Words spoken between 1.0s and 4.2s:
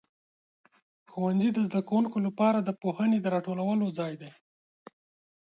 ښوونځي د زده کوونکو لپاره د پوهنې د راټولو ځای